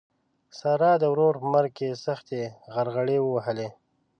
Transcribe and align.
سارا 0.57 0.91
د 1.01 1.03
اور 1.11 1.35
په 1.41 1.47
مرګ 1.53 1.71
کې 1.77 1.99
سختې 2.05 2.41
غرغړې 2.73 3.17
ووهلې. 3.21 3.69